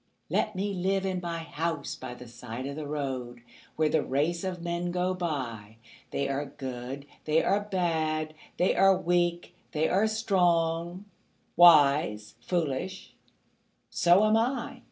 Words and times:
Let 0.31 0.55
me 0.55 0.73
live 0.73 1.05
in 1.05 1.21
my 1.21 1.43
house 1.43 1.95
by 1.95 2.15
the 2.15 2.27
side 2.27 2.65
of 2.65 2.75
the 2.75 2.87
road, 2.87 3.43
Where 3.75 3.87
the 3.87 4.03
race 4.03 4.43
of 4.43 4.59
men 4.63 4.89
go 4.89 5.13
by 5.13 5.77
They 6.09 6.27
are 6.27 6.47
good, 6.47 7.05
they 7.25 7.43
are 7.43 7.59
bad, 7.59 8.33
they 8.57 8.75
are 8.75 8.97
weak, 8.97 9.53
they 9.73 9.87
are 9.87 10.07
strong, 10.07 11.05
Wise, 11.55 12.33
foolish 12.39 13.13
so 13.91 14.25
am 14.25 14.37
I. 14.37 14.79